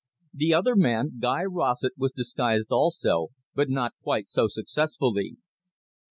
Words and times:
The 0.33 0.51
other 0.51 0.75
man, 0.75 1.19
Guy 1.19 1.43
Rossett, 1.43 1.93
was 1.95 2.11
disguised 2.13 2.71
also, 2.71 3.27
but 3.53 3.69
not 3.69 3.93
quite 4.03 4.29
so 4.29 4.47
successfully. 4.47 5.37